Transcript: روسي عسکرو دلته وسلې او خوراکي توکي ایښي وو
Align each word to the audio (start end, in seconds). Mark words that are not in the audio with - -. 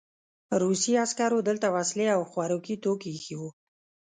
روسي 0.61 0.93
عسکرو 1.05 1.39
دلته 1.49 1.67
وسلې 1.75 2.07
او 2.15 2.21
خوراکي 2.31 2.75
توکي 2.83 3.09
ایښي 3.13 3.35
وو 3.37 3.49